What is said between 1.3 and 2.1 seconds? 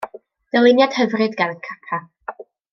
gan Kappa.